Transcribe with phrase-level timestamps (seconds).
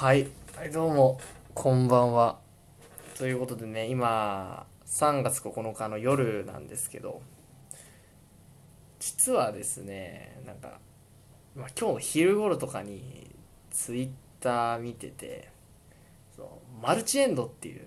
[0.00, 1.20] はい、はい、どうも
[1.52, 2.38] こんばんは。
[3.18, 7.20] ということでね今3月9日の夜なんですけど
[8.98, 10.78] 実はですねなんか、
[11.54, 13.30] まあ、今日昼頃とかに
[13.70, 14.10] ツイッ
[14.40, 15.50] ター見てて
[16.34, 16.46] そう
[16.82, 17.86] マルチエンドっていう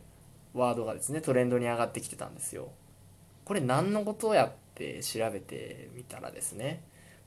[0.54, 2.70] ワードがですねトレンドに上がってきてたんですよ。
[3.44, 6.84] これ何のことをやって調べてみたらですね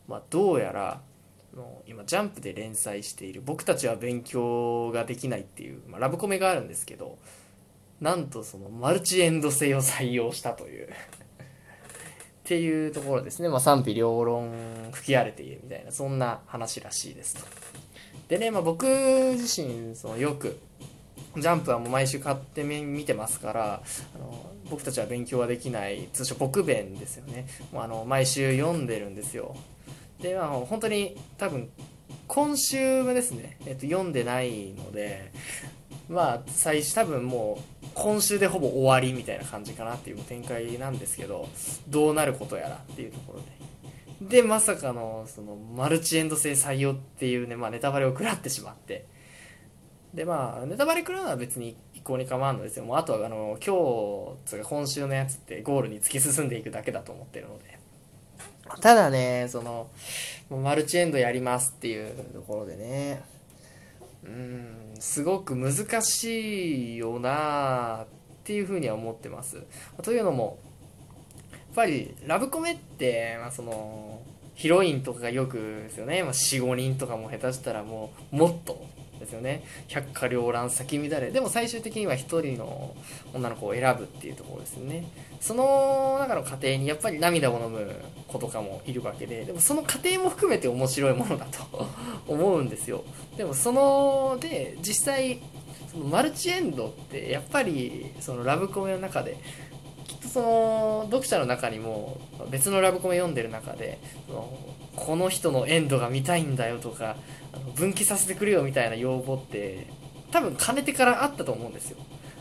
[0.07, 1.01] まあどうやら
[1.57, 7.19] の今ジャンプで連載している「僕たちは勉強ができない」っていう、まあ、ラブコメがあるんですけど
[8.01, 10.89] なんとそのマルチエンド性を採用したという。
[12.47, 14.53] っていうところですね、まあ、賛否両論
[14.93, 17.45] 吹き荒れているみたいなそんな話らしいですと。
[18.29, 20.57] でね、まあ、僕自身そのよく
[21.37, 23.83] ジャンプはもう毎週買って見てますから
[24.15, 27.49] あの僕たちは勉強はできない通称僕弁ですよね。
[27.73, 29.57] もうあの毎週読んでるんですよ。
[30.21, 31.71] でまあ本当に多分
[32.27, 35.33] 今週もですね、えっと、読んでないので
[36.09, 41.49] まあ最初多分もう今週でほぼ終わりみたいな感じかなっていう展開なんですけど
[41.89, 43.57] どうなることやらっていうところで。
[44.23, 49.07] でまさかのそのマルチエンド性採用っていうね、まあ、ネタバレを食らってしまって。
[50.15, 52.85] でまあネタバレ食らうのは別に一向に構わんのですよ。
[52.87, 57.79] もうあとはあの今日つか今週のやつってゴールに突き進んでいくだけだと思ってるので。
[58.81, 59.89] ただね、その、
[60.51, 63.23] マルチエンドやりますっていうところでね、
[64.25, 68.07] うん、すごく難しいよなっ
[68.45, 69.63] ていうふうには思ってます。
[70.03, 70.59] というのも、
[71.53, 74.21] やっぱりラブコメって、まあ、その、
[74.55, 78.87] ヒロインとかがよくですよね、まあ、4、5人とかも下手したらもう、もっと
[79.19, 79.63] ですよね。
[79.89, 81.31] 百花繚乱咲き乱れ。
[81.31, 82.95] でも最終的には1人の
[83.35, 85.07] 女の子を選ぶっていうところですよね。
[85.41, 87.95] その中の過程にやっぱり涙を飲む
[88.29, 89.45] 子とかもいるわけで。
[89.45, 91.87] でもその過程も含めて面白いものだと
[92.27, 93.05] 思うんですよ。
[93.37, 95.41] でもそので実際
[95.91, 99.37] そのマルチエンドってやっぱりそのラブコメの中で
[100.37, 102.21] その読者の中にも
[102.51, 104.59] 別のラブコメ読んでる中でその
[104.95, 107.17] この人のエンドが見たいんだよとか
[107.75, 109.87] 分岐させてくれよみたいな要望って
[110.31, 111.97] 多分かねてからあったと思うんですよ。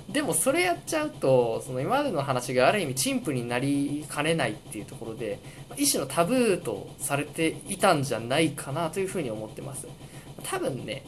[0.09, 5.39] でもそれやっちゃうとその今までの話がある意味陳腐になりかねないっていうところで
[5.78, 9.88] 一種のタブーとされていたんじゃないかなというふうに思ってます。
[10.44, 11.05] 多分ね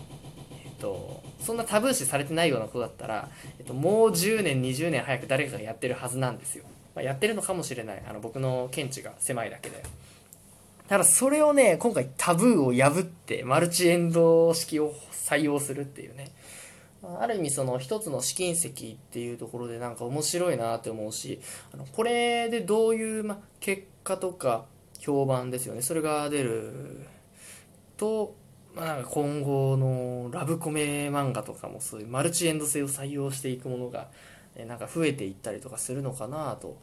[0.64, 6.64] えっとそんなタブー視されてないようなことだったら、えっと、もう10年20年早く誰かがやってるはずなんですよ、
[6.97, 9.84] まあ、やってるのかもしれないあの僕の見地が狭いだけで
[10.88, 16.31] ただそれをね、今回タブーを破ってマルチエンド式を採用するっていうね。
[17.19, 21.40] ある意味その一つの試金石っていうところでなんか面白いなって思うし、
[21.74, 24.66] あのこれでどういう、ま、結果とか
[25.00, 25.81] 評判ですよね。
[25.81, 27.06] それが出る
[27.97, 28.34] と、
[28.74, 34.08] まあ、なんか今後のラブコメ漫画とかもそういうマルチエンド性を採用していくものが、
[34.66, 36.78] なんか増えていったりとかするのかなと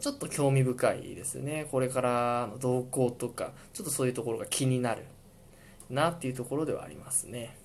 [0.00, 1.66] ちょっと興味深いですね。
[1.70, 5.04] これからの動向とか、ちょっとそういうところが気になる
[5.90, 7.56] なっていうところではありますね。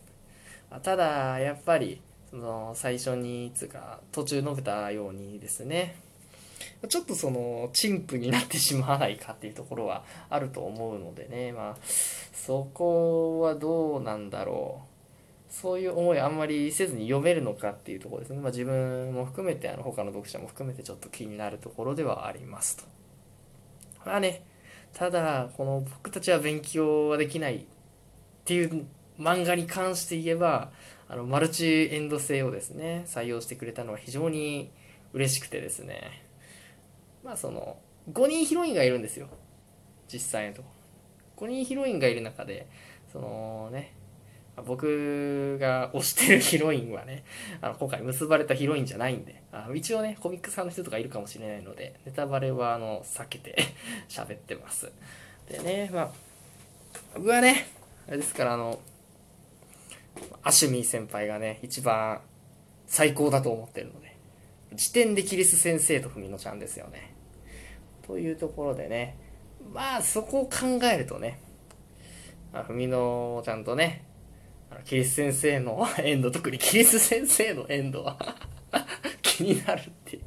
[0.82, 5.98] ただ、やっぱり、その最初に、つか、途中述べたようにですね、
[6.88, 14.93] ちょっとその、陳腐になってしまわないかっていうところはあると思うのでね、まあ、そこはどうなんだろう。
[15.54, 18.40] そういう思いあんまりせずに読めるのかっていうところですね。
[18.40, 22.84] まあ、自分も含めて、あの、他の読者も含めてちょっと気になるところではありますと。
[24.04, 24.42] まあね、
[24.94, 27.66] ただ、この僕たちは勉強はできないっ
[28.46, 28.88] ていう
[29.20, 30.72] 漫画に関して言えば、
[31.08, 34.72] あの、マルチエンド性をですね、採用してくれたのは非常に
[35.14, 36.24] 嬉しくてですね。
[37.24, 37.78] まあその、
[38.12, 39.28] 5人ヒロインがいるんですよ。
[40.12, 40.70] 実際のとこ。
[41.38, 42.68] 5人ヒロインがいる中で、
[43.12, 43.94] そのね、
[44.62, 47.24] 僕が推してるヒロインはね、
[47.60, 53.58] あの今回結ばれたヒロインじゃないんで、あの一応ね、コミックさんの人とかいるかもしれないので、ネタバレはあの避けて
[54.08, 54.92] 喋ってます。
[55.50, 56.12] でね、まあ、
[57.16, 57.66] 僕はね、
[58.08, 58.80] あれですからあの、
[60.44, 62.22] アシュミー先輩がね、一番
[62.86, 64.16] 最高だと思ってるので、
[64.74, 67.16] 時点でキリス先生と文乃ちゃんですよね。
[68.06, 69.18] というところでね、
[69.72, 71.40] まあそこを考えるとね、
[72.68, 74.04] 文乃ちゃんとね、
[74.86, 78.18] キリス先生の エンド、特にキリス先生のエンドは
[79.22, 80.24] 気になるっていう。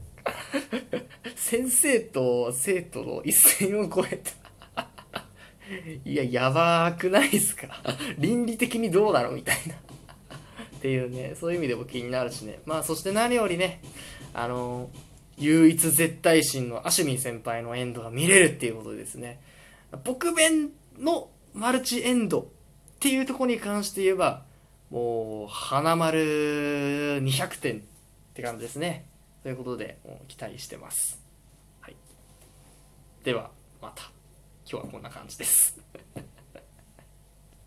[1.35, 4.23] 先生と生徒の一線を越え
[4.75, 4.89] た。
[6.05, 7.83] いや、やばくないですか？
[8.19, 9.75] 倫理的にどうだろうみたいな。
[9.75, 9.79] っ
[10.81, 12.61] ていうね、そういう意味でも気になるしね。
[12.67, 13.81] まあ、そして何よりね、
[14.35, 14.91] あの、
[15.39, 19.41] 唯一絶対心のアシュミン先輩のエンドが見れるっていうことですね、
[20.05, 22.51] 僕弁のマルチエンド
[22.97, 24.43] っていうとこに関して言えば、
[24.91, 27.81] もう花丸200点っ
[28.35, 29.07] て感じですね。
[29.43, 29.99] ということで
[30.29, 31.23] 期待してます、
[31.81, 31.97] はい、
[33.23, 33.51] では
[33.81, 34.03] また。
[34.69, 35.79] 今日はこんな感じです。